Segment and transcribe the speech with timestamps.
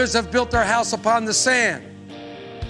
[0.00, 1.84] Others have built their house upon the sand.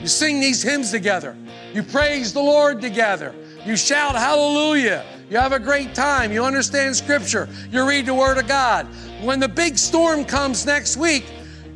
[0.01, 1.37] You sing these hymns together.
[1.73, 3.33] You praise the Lord together.
[3.65, 5.07] You shout hallelujah.
[5.31, 6.33] You have a great time.
[6.33, 7.49] You understand scripture.
[7.71, 8.89] You read the word of God.
[9.23, 11.25] When the big storm comes next week,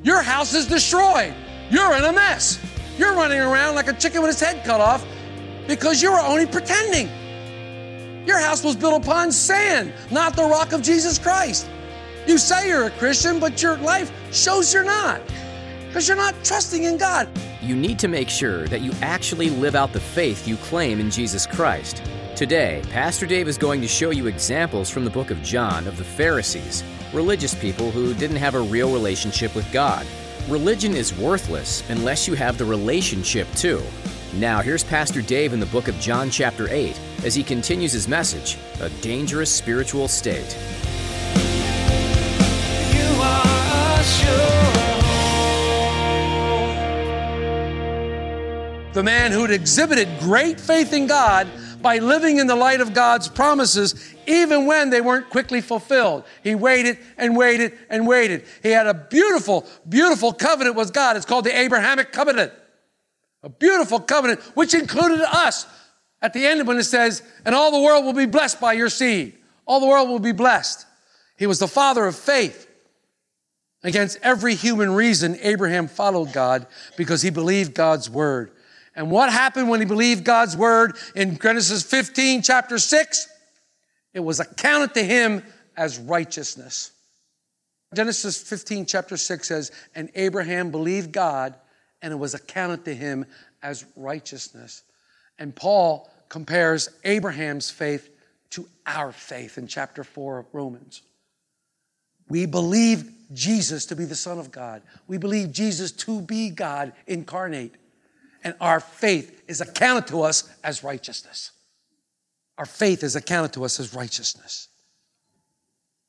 [0.03, 1.33] your house is destroyed.
[1.71, 2.59] You're in a mess.
[2.98, 5.07] You're running around like a chicken with its head cut off
[5.69, 7.07] because you were only pretending.
[8.27, 11.69] Your house was built upon sand, not the rock of Jesus Christ.
[12.27, 15.21] You say you're a Christian, but your life shows you're not
[15.95, 17.28] because you're not trusting in God.
[17.62, 21.09] You need to make sure that you actually live out the faith you claim in
[21.09, 22.03] Jesus Christ.
[22.34, 25.97] Today, Pastor Dave is going to show you examples from the book of John of
[25.97, 30.05] the Pharisees, religious people who didn't have a real relationship with God.
[30.48, 33.81] Religion is worthless unless you have the relationship too.
[34.34, 38.09] Now, here's Pastor Dave in the book of John, chapter 8, as he continues his
[38.09, 40.59] message A Dangerous Spiritual State.
[42.92, 44.64] You are sure.
[48.95, 51.48] The man who'd exhibited great faith in God
[51.83, 56.23] by living in the light of God's promises, even when they weren't quickly fulfilled.
[56.45, 58.45] He waited and waited and waited.
[58.62, 61.17] He had a beautiful, beautiful covenant with God.
[61.17, 62.53] It's called the Abrahamic covenant.
[63.42, 65.67] A beautiful covenant, which included us.
[66.22, 68.89] At the end, when it says, and all the world will be blessed by your
[68.89, 70.87] seed, all the world will be blessed.
[71.37, 72.70] He was the father of faith.
[73.83, 76.66] Against every human reason, Abraham followed God
[76.97, 78.53] because he believed God's word.
[78.97, 83.28] And what happened when he believed God's word in Genesis 15, chapter 6?
[84.12, 85.43] It was accounted to him
[85.77, 86.93] as righteousness.
[87.94, 91.55] Genesis 15, chapter 6 says, And Abraham believed God,
[92.03, 93.27] and it was accounted to him
[93.62, 94.82] as righteousness.
[95.38, 98.09] And Paul compares Abraham's faith
[98.50, 101.03] to our faith in chapter 4 of Romans.
[102.28, 104.82] We believe Jesus to be the Son of God.
[105.06, 107.75] We believe Jesus to be God incarnate.
[108.44, 111.50] And our faith is accounted to us as righteousness.
[112.59, 114.69] Our faith is accounted to us as righteousness.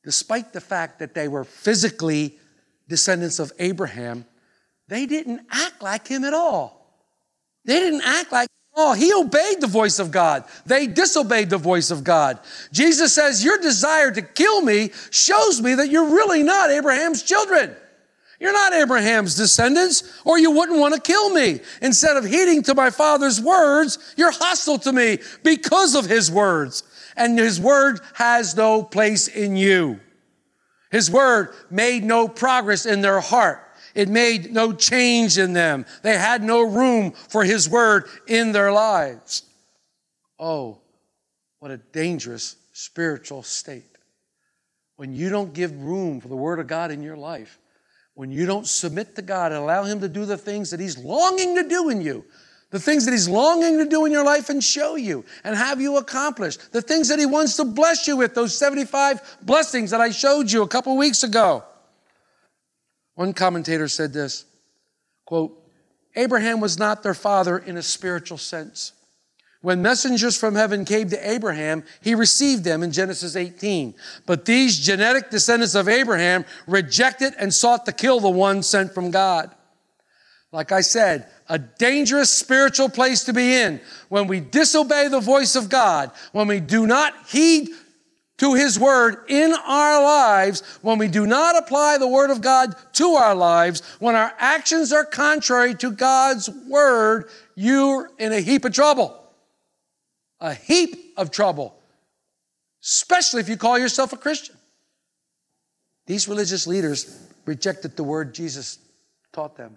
[0.04, 2.38] Despite the fact that they were physically
[2.88, 4.24] descendants of Abraham,
[4.86, 7.10] they didn't act like him at all.
[7.64, 8.48] They didn't act like
[8.78, 10.44] Oh, he obeyed the voice of God.
[10.66, 12.38] They disobeyed the voice of God.
[12.72, 17.74] Jesus says, Your desire to kill me shows me that you're really not Abraham's children.
[18.38, 21.60] You're not Abraham's descendants, or you wouldn't want to kill me.
[21.80, 26.82] Instead of heeding to my father's words, you're hostile to me because of his words.
[27.16, 30.00] And his word has no place in you.
[30.90, 33.66] His word made no progress in their heart.
[33.96, 35.86] It made no change in them.
[36.02, 39.42] They had no room for His Word in their lives.
[40.38, 40.80] Oh,
[41.60, 43.96] what a dangerous spiritual state.
[44.96, 47.58] When you don't give room for the Word of God in your life,
[48.16, 50.98] when you don't submit to God and allow Him to do the things that He's
[50.98, 52.24] longing to do in you,
[52.70, 55.82] the things that He's longing to do in your life and show you and have
[55.82, 60.00] you accomplish, the things that He wants to bless you with, those 75 blessings that
[60.00, 61.62] I showed you a couple weeks ago.
[63.16, 64.46] One commentator said this
[65.26, 65.52] quote,
[66.16, 68.92] Abraham was not their father in a spiritual sense.
[69.62, 73.94] When messengers from heaven came to Abraham, he received them in Genesis 18.
[74.26, 79.10] But these genetic descendants of Abraham rejected and sought to kill the one sent from
[79.10, 79.50] God.
[80.52, 85.56] Like I said, a dangerous spiritual place to be in when we disobey the voice
[85.56, 87.68] of God, when we do not heed
[88.38, 92.74] to His Word in our lives, when we do not apply the Word of God
[92.94, 98.64] to our lives, when our actions are contrary to God's Word, you're in a heap
[98.64, 99.25] of trouble.
[100.40, 101.74] A heap of trouble.
[102.82, 104.56] Especially if you call yourself a Christian.
[106.06, 108.78] These religious leaders rejected the Word Jesus
[109.32, 109.76] taught them.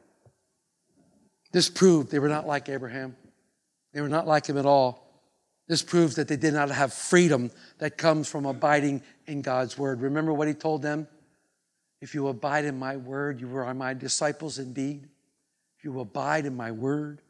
[1.52, 3.16] This proved they were not like Abraham.
[3.94, 5.10] They were not like him at all.
[5.68, 10.02] This proves that they did not have freedom that comes from abiding in God's word.
[10.02, 11.08] Remember what he told them?
[12.02, 15.08] If you abide in my word, you are my disciples indeed.
[15.78, 17.22] If you abide in my word.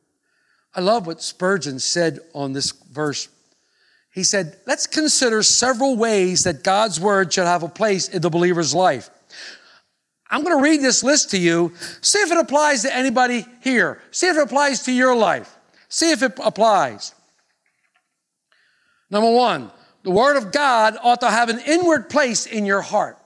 [0.74, 3.28] I love what Spurgeon said on this verse.
[4.14, 8.30] He said, let's consider several ways that God's word should have a place in the
[8.30, 9.10] believer's life.
[10.30, 11.74] I'm going to read this list to you.
[12.02, 14.02] See if it applies to anybody here.
[14.12, 15.56] See if it applies to your life.
[15.90, 17.16] See if it applies.
[19.10, 19.72] Number one,
[20.04, 23.18] the Word of God ought to have an inward place in your heart.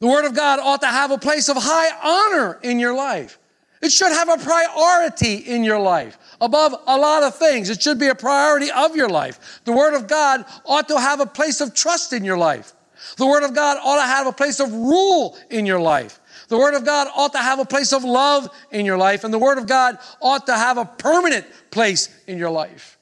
[0.00, 3.38] The Word of God ought to have a place of high honor in your life.
[3.82, 7.70] It should have a priority in your life above a lot of things.
[7.70, 9.60] It should be a priority of your life.
[9.64, 12.74] The Word of God ought to have a place of trust in your life.
[13.16, 16.20] The Word of God ought to have a place of rule in your life.
[16.48, 19.24] The Word of God ought to have a place of love in your life.
[19.24, 22.98] And the Word of God ought to have a permanent place in your life.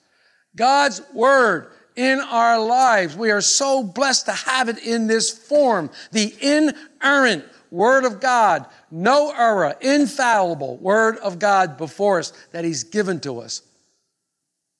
[0.55, 3.17] God's Word in our lives.
[3.17, 5.91] We are so blessed to have it in this form.
[6.13, 12.85] The inerrant Word of God, no error, infallible Word of God before us that He's
[12.85, 13.63] given to us.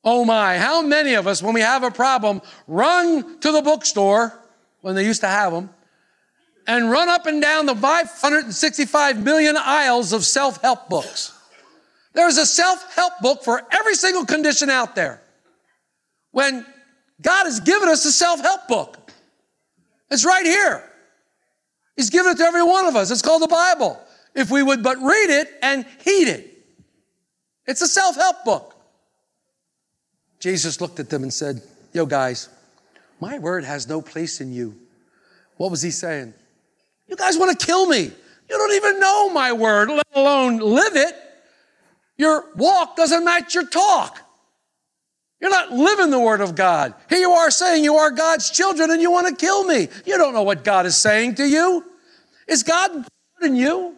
[0.05, 4.33] Oh my, how many of us, when we have a problem, run to the bookstore
[4.81, 5.71] when they used to have them
[6.67, 11.35] and run up and down the 565 million aisles of self help books?
[12.15, 15.23] There's a self help book for every single condition out there.
[16.31, 16.65] When
[17.21, 19.11] God has given us a self help book,
[20.11, 20.88] it's right here.
[21.99, 23.11] He's given it to every one of us.
[23.11, 24.01] It's called the Bible.
[24.33, 26.65] If we would but read it and heed it,
[27.67, 28.77] it's a self help book.
[30.39, 31.61] Jesus looked at them and said,
[31.93, 32.51] Yo, guys,
[33.19, 34.77] my word has no place in you.
[35.57, 36.35] What was he saying?
[37.09, 38.03] You guys want to kill me.
[38.05, 41.17] You don't even know my word, let alone live it.
[42.17, 44.21] Your walk doesn't match your talk.
[45.41, 46.95] You're not living the word of God.
[47.09, 49.89] Here you are saying you are God's children and you want to kill me.
[50.05, 51.85] You don't know what God is saying to you.
[52.49, 53.07] Is God
[53.43, 53.95] in you?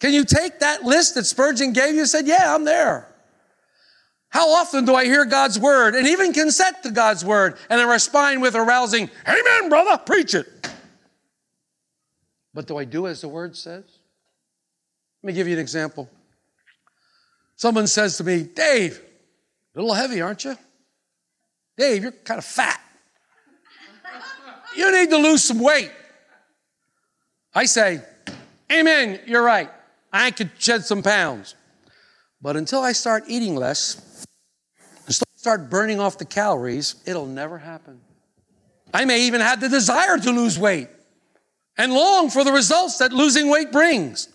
[0.00, 3.08] Can you take that list that Spurgeon gave you and said, yeah, I'm there.
[4.28, 7.88] How often do I hear God's word and even consent to God's word and then
[7.88, 10.46] respond with a rousing, Amen, brother, preach it.
[12.52, 13.84] But do I do as the word says?
[15.22, 16.10] Let me give you an example.
[17.56, 19.00] Someone says to me, Dave,
[19.74, 20.56] a little heavy, aren't you?
[21.76, 22.80] Dave, you're kind of fat.
[24.76, 25.90] You need to lose some weight.
[27.54, 28.00] I say,
[28.72, 29.70] Amen, you're right.
[30.12, 31.54] I could shed some pounds.
[32.40, 34.26] But until I start eating less
[35.44, 38.00] start burning off the calories, it'll never happen.
[38.94, 40.88] I may even have the desire to lose weight
[41.76, 44.30] and long for the results that losing weight brings.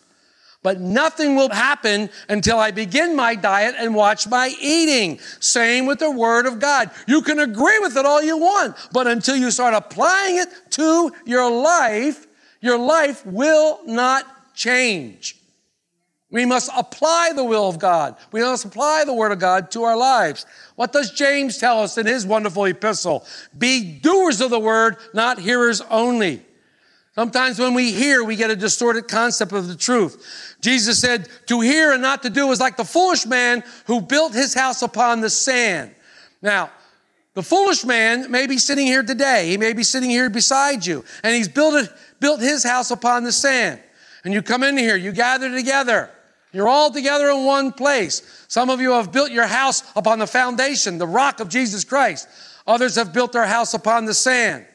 [0.62, 5.20] But nothing will happen until I begin my diet and watch my eating.
[5.40, 6.92] Same with the Word of God.
[7.08, 11.12] You can agree with it all you want, but until you start applying it to
[11.26, 12.28] your life,
[12.60, 15.38] your life will not change.
[16.32, 18.16] We must apply the will of God.
[18.32, 20.46] We must apply the Word of God to our lives.
[20.76, 23.26] What does James tell us in his wonderful epistle?
[23.58, 26.46] Be doers of the Word, not hearers only.
[27.20, 30.56] Sometimes when we hear, we get a distorted concept of the truth.
[30.62, 34.34] Jesus said, to hear and not to do is like the foolish man who built
[34.34, 35.94] his house upon the sand.
[36.42, 36.70] Now,
[37.34, 39.50] the foolish man may be sitting here today.
[39.50, 41.90] He may be sitting here beside you, and he's built,
[42.22, 43.82] built his house upon the sand.
[44.24, 46.10] And you come in here, you gather together.
[46.54, 48.46] You're all together in one place.
[48.48, 52.30] Some of you have built your house upon the foundation, the rock of Jesus Christ.
[52.66, 54.66] Others have built their house upon the sand.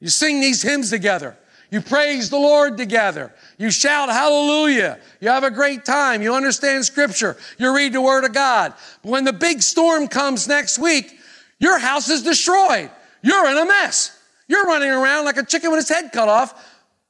[0.00, 1.38] You sing these hymns together.
[1.72, 3.32] You praise the Lord together.
[3.56, 5.00] You shout hallelujah.
[5.20, 6.20] You have a great time.
[6.20, 7.38] You understand scripture.
[7.56, 8.74] You read the word of God.
[9.02, 11.18] But when the big storm comes next week,
[11.58, 12.90] your house is destroyed.
[13.22, 14.14] You're in a mess.
[14.48, 16.62] You're running around like a chicken with its head cut off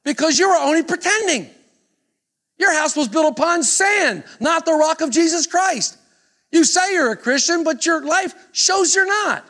[0.05, 1.49] because you were only pretending.
[2.57, 5.97] Your house was built upon sand, not the rock of Jesus Christ.
[6.53, 9.45] You say you're a Christian, but your life shows you're not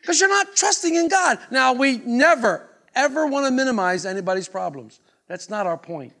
[0.00, 1.40] because you're not trusting in God.
[1.50, 4.98] Now, we never, ever want to minimize anybody's problems.
[5.28, 6.14] That's not our point.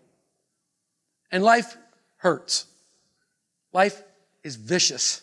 [1.32, 1.76] And life
[2.18, 2.66] hurts.
[3.72, 4.02] Life
[4.44, 5.22] is vicious.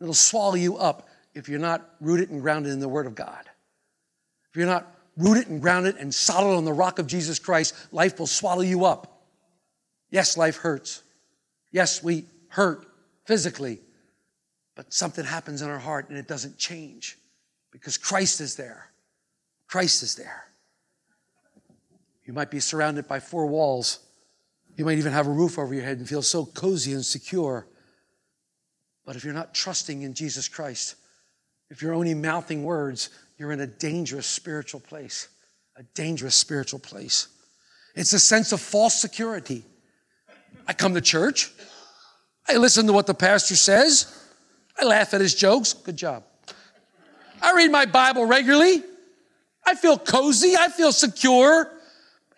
[0.00, 3.44] It'll swallow you up if you're not rooted and grounded in the Word of God.
[4.50, 8.18] If you're not rooted and grounded and solid on the rock of Jesus Christ, life
[8.18, 9.26] will swallow you up.
[10.10, 11.02] Yes, life hurts.
[11.72, 12.86] Yes, we hurt
[13.26, 13.80] physically,
[14.76, 17.18] but something happens in our heart and it doesn't change
[17.72, 18.90] because Christ is there.
[19.66, 20.44] Christ is there.
[22.24, 24.00] You might be surrounded by four walls.
[24.76, 27.66] You might even have a roof over your head and feel so cozy and secure.
[29.04, 30.96] But if you're not trusting in Jesus Christ,
[31.70, 35.28] if you're only mouthing words, you're in a dangerous spiritual place.
[35.76, 37.28] A dangerous spiritual place.
[37.94, 39.64] It's a sense of false security.
[40.66, 41.50] I come to church.
[42.48, 44.06] I listen to what the pastor says.
[44.80, 45.72] I laugh at his jokes.
[45.72, 46.24] Good job.
[47.42, 48.82] I read my Bible regularly.
[49.66, 50.56] I feel cozy.
[50.56, 51.70] I feel secure.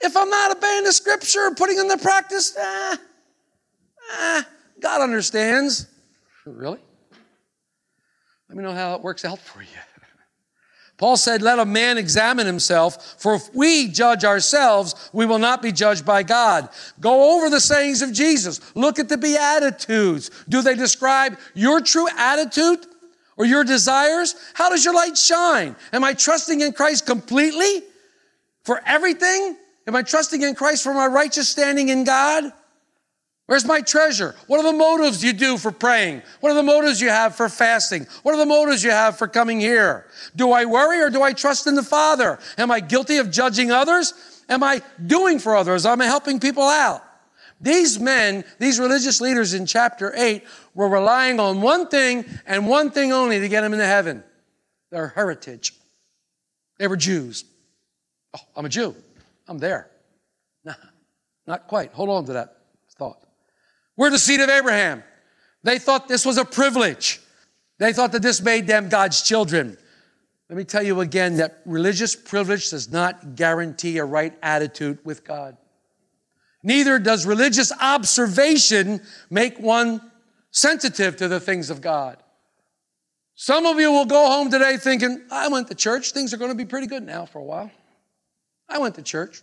[0.06, 2.96] If I'm not obeying the scripture or putting into practice, eh,
[4.20, 4.42] eh,
[4.80, 5.88] God understands.
[6.48, 6.78] Really?
[8.48, 9.68] Let me know how it works out for you.
[10.96, 15.60] Paul said, Let a man examine himself, for if we judge ourselves, we will not
[15.60, 16.68] be judged by God.
[17.00, 18.60] Go over the sayings of Jesus.
[18.76, 20.30] Look at the Beatitudes.
[20.48, 22.86] Do they describe your true attitude
[23.36, 24.36] or your desires?
[24.54, 25.75] How does your light shine?
[25.92, 27.82] Am I trusting in Christ completely
[28.62, 29.56] for everything?
[29.86, 32.52] Am I trusting in Christ for my righteous standing in God?
[33.46, 34.34] Where's my treasure?
[34.48, 36.22] What are the motives you do for praying?
[36.40, 38.06] What are the motives you have for fasting?
[38.24, 40.06] What are the motives you have for coming here?
[40.34, 42.40] Do I worry or do I trust in the Father?
[42.58, 44.14] Am I guilty of judging others?
[44.48, 45.86] Am I doing for others?
[45.86, 47.04] Am I helping people out?
[47.60, 50.42] These men, these religious leaders in chapter 8,
[50.74, 54.24] were relying on one thing and one thing only to get them into heaven
[54.90, 55.72] their heritage.
[56.78, 57.44] They were Jews.
[58.34, 58.94] Oh, I'm a Jew.
[59.48, 59.90] I'm there.
[60.64, 60.74] Nah,
[61.46, 61.92] not quite.
[61.92, 62.56] Hold on to that
[62.96, 63.22] thought.
[63.96, 65.02] We're the seed of Abraham.
[65.62, 67.20] They thought this was a privilege.
[67.78, 69.76] They thought that this made them God's children.
[70.48, 75.24] Let me tell you again that religious privilege does not guarantee a right attitude with
[75.24, 75.56] God.
[76.62, 80.00] Neither does religious observation make one
[80.50, 82.16] sensitive to the things of God.
[83.34, 86.12] Some of you will go home today thinking, I went to church.
[86.12, 87.70] Things are going to be pretty good now for a while.
[88.68, 89.42] I went to church.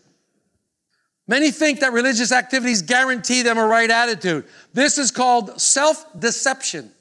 [1.28, 4.46] Many think that religious activities guarantee them a right attitude.
[4.74, 6.92] This is called self deception.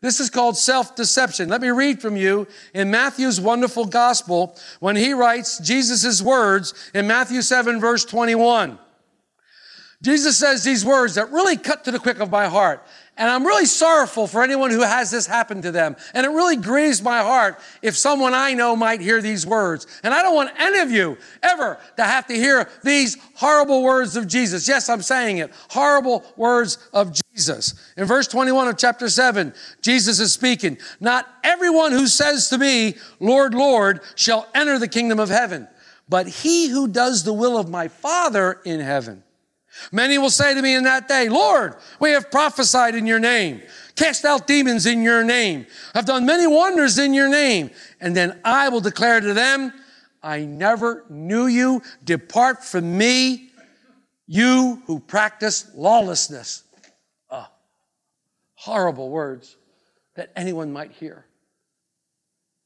[0.00, 1.48] This is called self deception.
[1.48, 7.06] Let me read from you in Matthew's wonderful gospel when he writes Jesus' words in
[7.06, 8.78] Matthew 7, verse 21.
[10.02, 12.86] Jesus says these words that really cut to the quick of my heart.
[13.16, 15.94] And I'm really sorrowful for anyone who has this happen to them.
[16.14, 19.86] And it really grieves my heart if someone I know might hear these words.
[20.02, 24.16] And I don't want any of you ever to have to hear these horrible words
[24.16, 24.66] of Jesus.
[24.66, 25.52] Yes, I'm saying it.
[25.70, 27.74] Horrible words of Jesus.
[27.96, 30.76] In verse 21 of chapter 7, Jesus is speaking.
[30.98, 35.68] Not everyone who says to me, Lord, Lord, shall enter the kingdom of heaven,
[36.08, 39.22] but he who does the will of my Father in heaven.
[39.92, 43.62] Many will say to me in that day, Lord, we have prophesied in your name,
[43.96, 47.70] cast out demons in your name, have done many wonders in your name.
[48.00, 49.72] And then I will declare to them,
[50.22, 51.82] I never knew you.
[52.02, 53.50] Depart from me,
[54.26, 56.64] you who practice lawlessness.
[57.30, 57.50] Ah,
[58.54, 59.56] horrible words
[60.14, 61.26] that anyone might hear.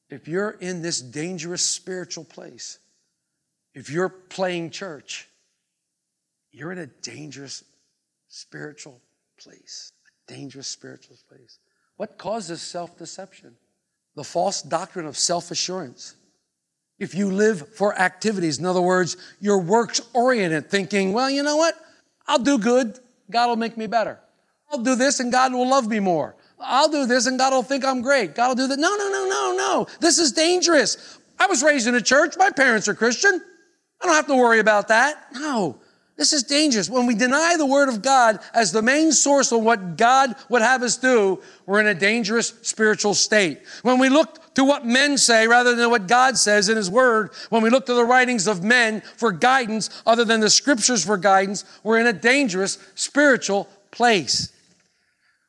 [0.09, 2.79] If you're in this dangerous spiritual place,
[3.73, 5.28] if you're playing church,
[6.51, 7.63] you're in a dangerous
[8.27, 9.01] spiritual
[9.41, 9.91] place.
[10.07, 11.59] A dangerous spiritual place.
[11.97, 13.55] What causes self deception?
[14.15, 16.15] The false doctrine of self assurance.
[16.97, 21.55] If you live for activities, in other words, you're works oriented, thinking, well, you know
[21.55, 21.75] what?
[22.27, 22.99] I'll do good,
[23.31, 24.19] God will make me better.
[24.71, 26.35] I'll do this and God will love me more.
[26.59, 28.35] I'll do this and God will think I'm great.
[28.35, 28.77] God will do that.
[28.79, 29.87] No, no, no, no, no.
[29.99, 31.17] This is dangerous.
[31.39, 32.35] I was raised in a church.
[32.37, 33.41] My parents are Christian.
[34.01, 35.27] I don't have to worry about that.
[35.33, 35.79] No.
[36.19, 36.89] This is dangerous.
[36.89, 40.61] When we deny the Word of God as the main source of what God would
[40.61, 43.61] have us do, we're in a dangerous spiritual state.
[43.83, 47.31] When we look to what men say rather than what God says in His Word,
[47.49, 51.15] when we look to the writings of men for guidance other than the Scriptures for
[51.15, 54.51] guidance, we're in a dangerous spiritual place.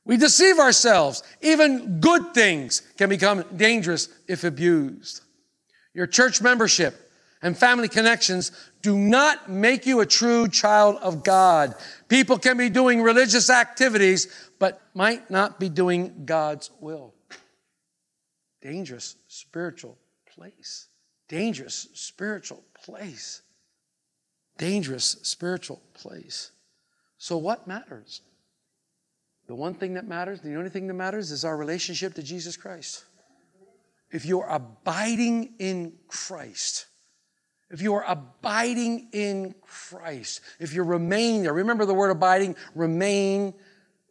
[0.04, 1.24] We deceive ourselves.
[1.40, 5.22] Even good things can become dangerous if abused.
[5.94, 7.10] Your church membership
[7.42, 11.74] and family connections do not make you a true child of God.
[12.08, 17.14] People can be doing religious activities, but might not be doing God's will.
[18.62, 19.98] Dangerous spiritual
[20.34, 20.88] place.
[21.28, 23.42] Dangerous spiritual place.
[24.58, 26.50] Dangerous spiritual place.
[27.18, 28.22] So, what matters?
[29.46, 32.56] The one thing that matters, the only thing that matters is our relationship to Jesus
[32.56, 33.04] Christ.
[34.10, 36.86] If you're abiding in Christ,
[37.70, 43.54] if you are abiding in Christ, if you remain there, remember the word abiding, remain,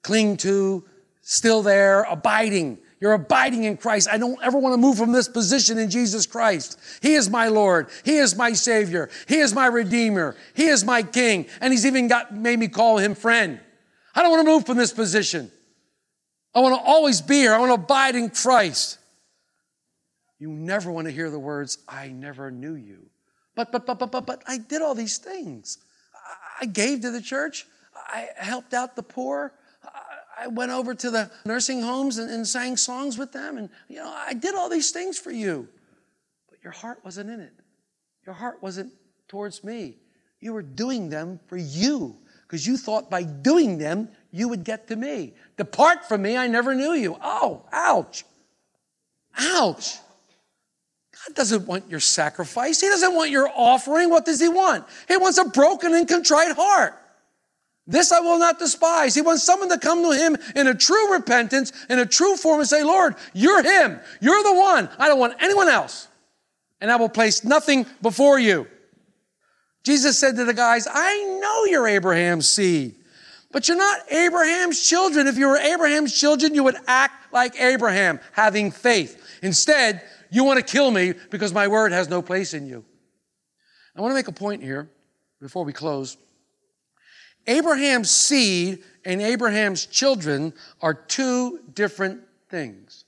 [0.02, 0.86] cling to,
[1.22, 2.80] still there, abiding.
[3.02, 4.10] You're abiding in Christ.
[4.10, 6.80] I don't ever want to move from this position in Jesus Christ.
[7.02, 7.90] He is my Lord.
[8.04, 9.10] He is my Savior.
[9.28, 10.36] He is my Redeemer.
[10.54, 11.46] He is my King.
[11.62, 13.60] And He's even got made me call Him friend.
[14.16, 15.52] I don't want to move from this position.
[16.54, 17.54] I want to always be here.
[17.54, 18.98] I want to abide in Christ.
[20.40, 23.10] You never want to hear the words, I never knew you.
[23.60, 25.80] But, but, but, but, but, but I did all these things.
[26.62, 27.68] I gave to the church.
[27.94, 29.52] I helped out the poor.
[30.40, 33.58] I went over to the nursing homes and, and sang songs with them.
[33.58, 35.68] And, you know, I did all these things for you.
[36.50, 37.52] But your heart wasn't in it.
[38.26, 38.94] Your heart wasn't
[39.28, 39.98] towards me.
[40.40, 42.16] You were doing them for you
[42.48, 45.34] because you thought by doing them, you would get to me.
[45.58, 47.18] Depart from me, I never knew you.
[47.22, 48.24] Oh, ouch.
[49.38, 49.98] Ouch.
[51.28, 52.80] God doesn't want your sacrifice.
[52.80, 54.10] He doesn't want your offering.
[54.10, 54.86] What does He want?
[55.08, 56.96] He wants a broken and contrite heart.
[57.86, 59.16] This I will not despise.
[59.16, 62.60] He wants someone to come to Him in a true repentance, in a true form,
[62.60, 64.00] and say, Lord, you're Him.
[64.22, 64.90] You're the one.
[65.00, 66.08] I don't want anyone else.
[66.80, 68.68] And I will place nothing before you.
[69.84, 72.96] Jesus said to the guys, I know you're Abraham's seed,
[73.52, 75.28] but you're not Abraham's children.
[75.28, 79.40] If you were Abraham's children, you would act like Abraham, having faith.
[79.42, 82.86] Instead, you want to kill me because my word has no place in you.
[83.96, 84.90] I want to make a point here
[85.42, 86.18] before we close.
[87.48, 93.06] Abraham's seed and Abraham's children are two different things.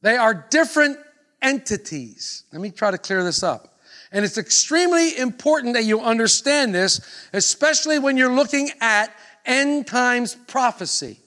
[0.00, 0.98] They are different
[1.42, 2.44] entities.
[2.52, 3.78] Let me try to clear this up.
[4.12, 7.00] And it's extremely important that you understand this,
[7.32, 11.18] especially when you're looking at end times prophecy.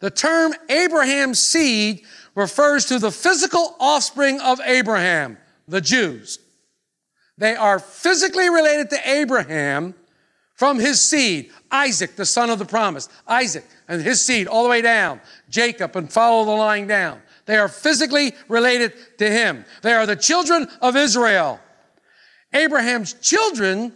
[0.00, 2.02] The term Abraham's seed
[2.36, 6.38] refers to the physical offspring of Abraham, the Jews.
[7.38, 9.94] They are physically related to Abraham
[10.54, 14.68] from his seed, Isaac, the son of the promise, Isaac and his seed all the
[14.68, 17.20] way down, Jacob, and follow the line down.
[17.46, 19.64] They are physically related to him.
[19.82, 21.60] They are the children of Israel.
[22.52, 23.92] Abraham's children,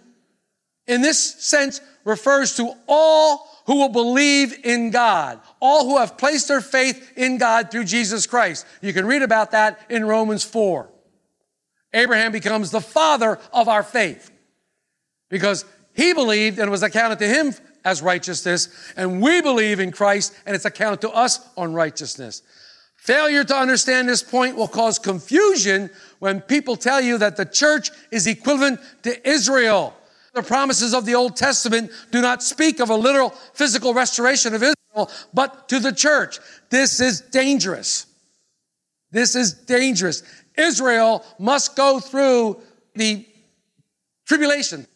[0.86, 6.48] in this sense, refers to all who will believe in God, all who have placed
[6.48, 8.66] their faith in God through Jesus Christ.
[8.80, 10.90] You can read about that in Romans 4.
[11.94, 14.32] Abraham becomes the father of our faith
[15.28, 19.92] because he believed and it was accounted to him as righteousness, and we believe in
[19.92, 22.42] Christ and it's accounted to us on righteousness.
[22.96, 27.90] Failure to understand this point will cause confusion when people tell you that the church
[28.10, 29.94] is equivalent to Israel.
[30.32, 34.62] The promises of the Old Testament do not speak of a literal physical restoration of
[34.62, 36.38] Israel, but to the church.
[36.70, 38.06] This is dangerous.
[39.10, 40.22] This is dangerous.
[40.56, 42.60] Israel must go through
[42.94, 43.26] the
[44.26, 44.86] tribulation.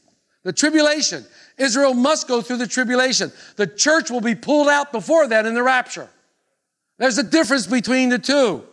[0.45, 1.25] The tribulation.
[1.59, 3.33] Israel must go through the tribulation.
[3.57, 6.09] The church will be pulled out before that in the rapture.
[6.99, 8.65] There's a difference between the two.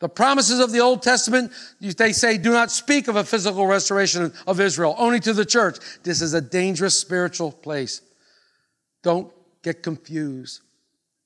[0.00, 4.32] The promises of the Old Testament, they say, do not speak of a physical restoration
[4.46, 5.78] of Israel, only to the church.
[6.02, 8.02] This is a dangerous spiritual place.
[9.02, 10.60] Don't get confused.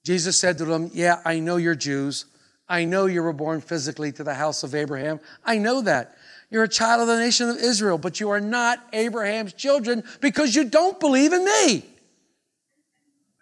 [0.04, 2.26] Jesus said to them, Yeah, I know you're Jews.
[2.68, 5.20] I know you were born physically to the house of Abraham.
[5.44, 6.16] I know that.
[6.50, 10.54] You're a child of the nation of Israel, but you are not Abraham's children because
[10.54, 11.84] you don't believe in me.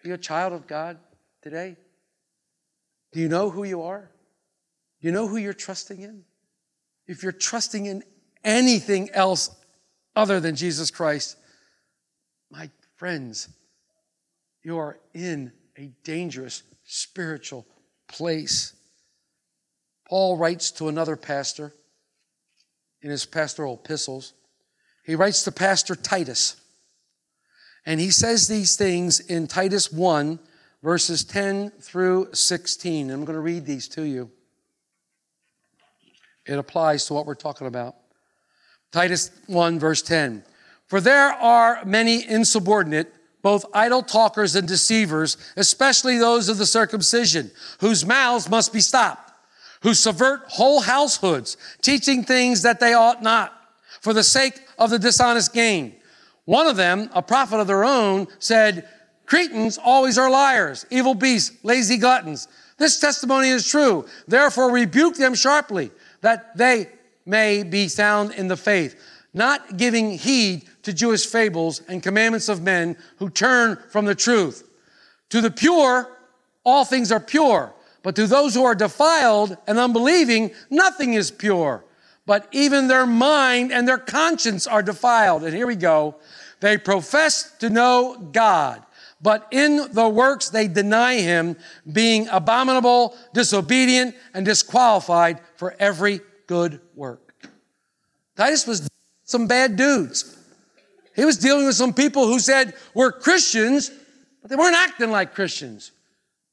[0.05, 0.99] Are you a child of God
[1.43, 1.77] today?
[3.13, 4.11] Do you know who you are?
[5.01, 6.25] You know who you're trusting in?
[7.07, 8.03] If you're trusting in
[8.45, 9.51] anything else
[10.15, 11.37] other than Jesus Christ,
[12.51, 13.49] my friends,
[14.63, 17.67] you are in a dangerous spiritual
[18.09, 18.75] place.
[20.09, 21.73] Paul writes to another pastor
[23.03, 24.33] in his pastoral epistles.
[25.05, 26.57] He writes to Pastor Titus.
[27.85, 30.41] And he says these things in Titus 1,
[30.83, 33.11] verses 10 through 16.
[33.11, 34.31] I'm going to read these to you.
[36.47, 37.97] It applies to what we're talking about.
[38.93, 40.45] Titus 1, verse 10.
[40.87, 47.51] For there are many insubordinate, both idle talkers and deceivers, especially those of the circumcision,
[47.81, 49.33] whose mouths must be stopped,
[49.83, 53.53] who subvert whole households, teaching things that they ought not,
[54.01, 55.95] for the sake of the dishonest gain.
[56.45, 58.89] One of them, a prophet of their own, said,
[59.27, 62.47] Cretans always are liars, evil beasts, lazy gluttons.
[62.79, 64.07] This testimony is true.
[64.29, 65.91] Therefore, rebuke them sharply,
[66.27, 66.89] that they
[67.25, 69.01] may be sound in the faith,
[69.33, 74.69] not giving heed to Jewish fables and commandments of men who turn from the truth.
[75.31, 76.11] To the pure,
[76.65, 81.85] all things are pure, but to those who are defiled and unbelieving, nothing is pure.
[82.27, 85.45] But even their mind and their conscience are defiled.
[85.45, 86.17] And here we go.
[86.59, 88.83] They profess to know God
[89.21, 91.57] but in the works they deny him,
[91.91, 97.35] being abominable, disobedient, and disqualified for every good work.
[98.37, 98.89] Titus was
[99.25, 100.37] some bad dudes.
[101.15, 103.91] He was dealing with some people who said, We're Christians,
[104.43, 105.93] but they weren't acting like Christians.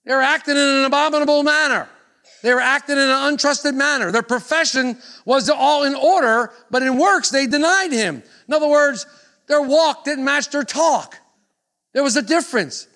[0.05, 1.89] They were acting in an abominable manner.
[2.41, 4.11] They were acting in an untrusted manner.
[4.11, 8.23] Their profession was all in order, but in works they denied him.
[8.47, 9.05] In other words,
[9.47, 11.17] their walk didn't match their talk.
[11.93, 12.87] There was a difference.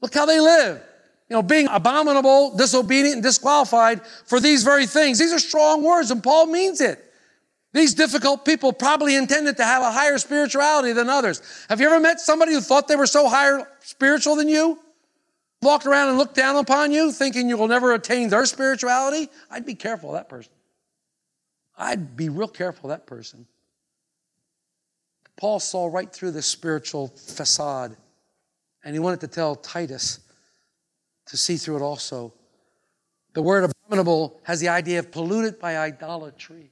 [0.00, 0.82] Look how they live.
[1.28, 5.18] You know, being abominable, disobedient, and disqualified for these very things.
[5.18, 7.04] These are strong words, and Paul means it.
[7.72, 11.40] These difficult people probably intended to have a higher spirituality than others.
[11.68, 14.80] Have you ever met somebody who thought they were so higher spiritual than you?
[15.62, 19.28] Walked around and looked down upon you, thinking you will never attain their spirituality?
[19.50, 20.52] I'd be careful of that person.
[21.78, 23.46] I'd be real careful of that person.
[25.40, 27.96] Paul saw right through this spiritual facade,
[28.84, 30.20] and he wanted to tell Titus
[31.26, 32.34] to see through it also.
[33.32, 36.70] The word abominable has the idea of polluted by idolatry.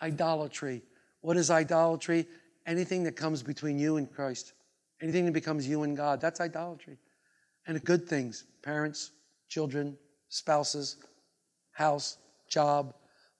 [0.00, 0.82] Idolatry.
[1.22, 2.28] What is idolatry?
[2.66, 4.52] Anything that comes between you and Christ,
[5.02, 6.98] anything that becomes you and God, that's idolatry.
[7.66, 9.10] And good things parents,
[9.48, 10.98] children, spouses,
[11.72, 12.94] house, job.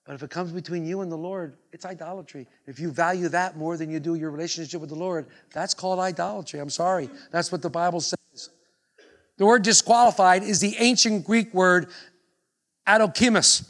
[0.09, 2.47] But if it comes between you and the Lord, it's idolatry.
[2.66, 5.99] If you value that more than you do your relationship with the Lord, that's called
[5.99, 6.61] idolatry.
[6.61, 7.11] I'm sorry.
[7.31, 8.49] That's what the Bible says.
[9.37, 11.88] The word disqualified is the ancient Greek word
[12.87, 13.68] adokimos.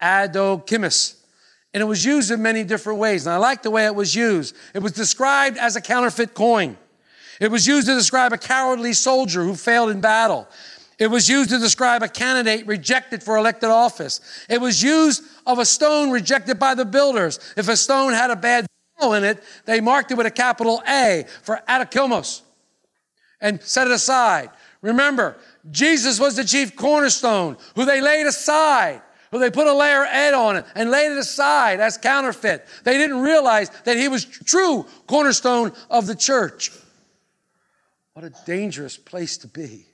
[0.00, 1.16] Adokimos.
[1.74, 3.26] And it was used in many different ways.
[3.26, 4.54] And I like the way it was used.
[4.74, 6.76] It was described as a counterfeit coin.
[7.40, 10.46] It was used to describe a cowardly soldier who failed in battle.
[10.98, 14.20] It was used to describe a candidate rejected for elected office.
[14.48, 17.38] It was used of a stone rejected by the builders.
[17.56, 18.66] If a stone had a bad
[19.02, 22.40] in it, they marked it with a capital A for adokimos
[23.40, 24.50] and set it aside.
[24.80, 25.36] Remember,
[25.70, 30.32] Jesus was the chief cornerstone who they laid aside, who they put a layer ed
[30.32, 32.66] on it and laid it aside as counterfeit.
[32.84, 36.70] They didn't realize that he was true cornerstone of the church.
[38.14, 39.85] What a dangerous place to be.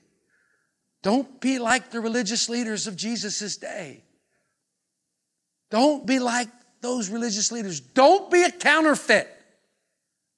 [1.03, 4.05] Don't be like the religious leaders of Jesus' day.
[5.71, 6.49] Don't be like
[6.81, 7.81] those religious leaders.
[7.81, 9.29] Don't be a counterfeit.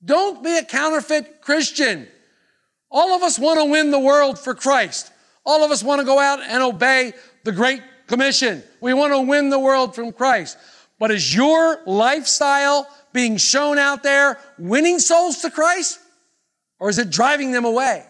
[0.05, 2.07] Don't be a counterfeit Christian.
[2.91, 5.11] All of us want to win the world for Christ.
[5.45, 8.63] All of us want to go out and obey the Great Commission.
[8.81, 10.57] We want to win the world from Christ.
[10.99, 15.99] But is your lifestyle being shown out there winning souls to Christ?
[16.79, 18.05] Or is it driving them away?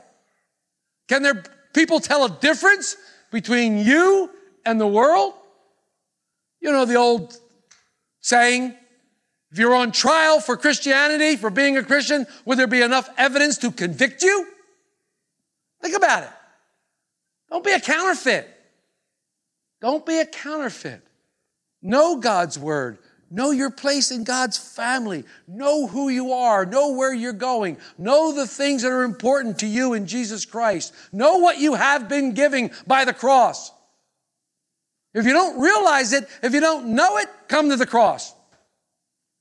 [1.09, 1.43] Can there
[1.75, 2.97] people tell a difference
[3.31, 4.31] between you
[4.65, 5.35] and the world?
[6.61, 7.37] You know the old
[8.21, 8.75] saying,
[9.51, 13.59] if you're on trial for Christianity, for being a Christian, would there be enough evidence
[13.59, 14.49] to convict you?
[15.83, 16.31] Think about it.
[17.51, 18.49] Don't be a counterfeit.
[19.81, 21.03] Don't be a counterfeit.
[21.83, 22.99] Know God's word.
[23.35, 25.25] Know your place in God's family.
[25.49, 26.65] Know who you are.
[26.65, 27.79] Know where you're going.
[27.99, 30.95] Know the things that are important to you in Jesus Christ.
[31.13, 33.73] Know what you have been giving by the cross.
[35.15, 38.33] If you don't realize it, if you don't know it, come to the cross.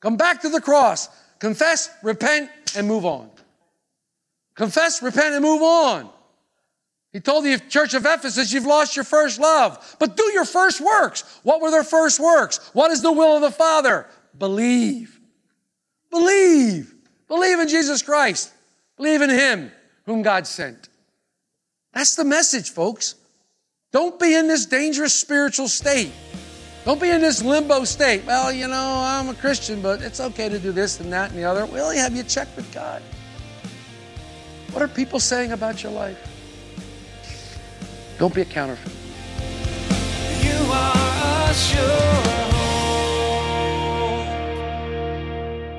[0.01, 1.07] Come back to the cross.
[1.37, 3.29] Confess, repent, and move on.
[4.55, 6.09] Confess, repent, and move on.
[7.13, 10.81] He told the church of Ephesus, you've lost your first love, but do your first
[10.81, 11.39] works.
[11.43, 12.57] What were their first works?
[12.73, 14.07] What is the will of the Father?
[14.37, 15.19] Believe.
[16.09, 16.93] Believe.
[17.27, 18.51] Believe in Jesus Christ.
[18.97, 19.71] Believe in Him
[20.07, 20.89] whom God sent.
[21.93, 23.13] That's the message, folks.
[23.91, 26.11] Don't be in this dangerous spiritual state.
[26.83, 28.25] Don't be in this limbo state.
[28.25, 31.39] Well, you know, I'm a Christian, but it's okay to do this and that and
[31.39, 31.67] the other.
[31.67, 33.03] Well, have you checked with God?
[34.71, 36.32] What are people saying about your life?
[38.23, 38.89] Don't be a counterfeit.
[40.41, 42.13] You are a sure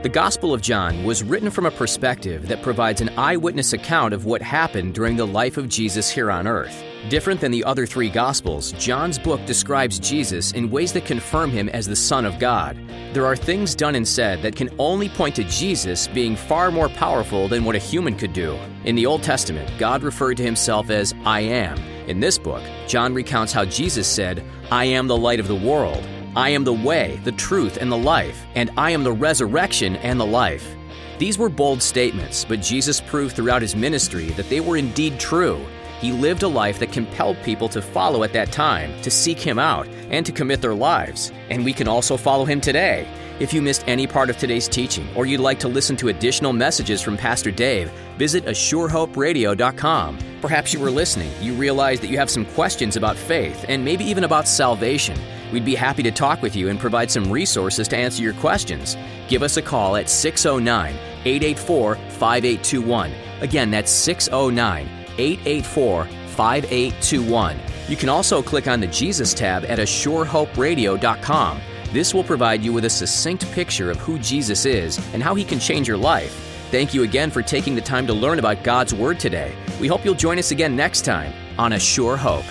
[0.02, 4.26] The Gospel of John was written from a perspective that provides an eyewitness account of
[4.26, 6.84] what happened during the life of Jesus here on earth.
[7.08, 11.70] Different than the other three Gospels, John's book describes Jesus in ways that confirm him
[11.70, 12.76] as the Son of God.
[13.14, 16.90] There are things done and said that can only point to Jesus being far more
[16.90, 18.58] powerful than what a human could do.
[18.84, 21.93] In the Old Testament, God referred to himself as I am.
[22.06, 26.06] In this book, John recounts how Jesus said, I am the light of the world.
[26.36, 30.20] I am the way, the truth, and the life, and I am the resurrection and
[30.20, 30.74] the life.
[31.18, 35.64] These were bold statements, but Jesus proved throughout his ministry that they were indeed true.
[36.00, 39.58] He lived a life that compelled people to follow at that time, to seek him
[39.58, 41.32] out, and to commit their lives.
[41.48, 43.08] And we can also follow him today.
[43.40, 46.52] If you missed any part of today's teaching, or you'd like to listen to additional
[46.52, 50.18] messages from Pastor Dave, visit ASureHopeRadio.com.
[50.40, 54.04] Perhaps you were listening, you realized that you have some questions about faith, and maybe
[54.04, 55.18] even about salvation.
[55.52, 58.96] We'd be happy to talk with you and provide some resources to answer your questions.
[59.26, 60.94] Give us a call at 609
[61.24, 63.12] 884 5821.
[63.40, 67.58] Again, that's 609 884 5821.
[67.88, 71.60] You can also click on the Jesus tab at ASureHopeRadio.com.
[71.94, 75.44] This will provide you with a succinct picture of who Jesus is and how he
[75.44, 76.32] can change your life.
[76.72, 79.54] Thank you again for taking the time to learn about God's Word today.
[79.80, 82.46] We hope you'll join us again next time on A Sure Hope.